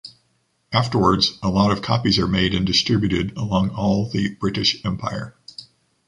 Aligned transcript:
Afterwards 0.73 1.37
a 1.43 1.49
lot 1.49 1.69
of 1.71 1.83
copies 1.83 2.17
are 2.17 2.27
made 2.27 2.55
and 2.55 2.65
distributed 2.65 3.37
along 3.37 3.69
all 3.69 4.09
the 4.09 4.33
British 4.33 4.83
Empire. 4.83 5.35